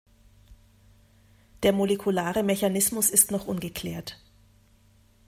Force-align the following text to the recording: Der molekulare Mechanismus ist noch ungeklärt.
Der 1.61 1.73
molekulare 1.73 2.41
Mechanismus 2.41 3.11
ist 3.11 3.29
noch 3.29 3.45
ungeklärt. 3.45 4.17